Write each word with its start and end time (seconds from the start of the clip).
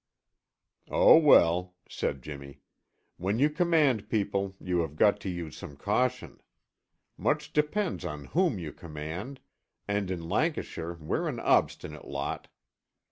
"Oh, 0.89 1.17
well," 1.17 1.75
said 1.87 2.23
Jimmy, 2.23 2.61
"when 3.17 3.37
you 3.37 3.51
command 3.51 4.09
people, 4.09 4.55
you 4.59 4.79
have 4.79 4.95
got 4.95 5.19
to 5.19 5.29
use 5.29 5.55
some 5.55 5.75
caution. 5.77 6.41
Much 7.19 7.53
depends 7.53 8.03
on 8.03 8.23
whom 8.33 8.57
you 8.57 8.73
command, 8.73 9.41
and 9.87 10.09
in 10.09 10.27
Lancashire 10.27 10.95
we're 10.95 11.27
an 11.27 11.39
obstinate 11.39 12.07
lot. 12.07 12.47